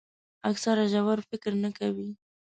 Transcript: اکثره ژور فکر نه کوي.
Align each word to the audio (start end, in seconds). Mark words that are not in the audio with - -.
اکثره 0.49 0.85
ژور 0.93 1.19
فکر 1.29 1.51
نه 1.63 1.69
کوي. 1.77 2.09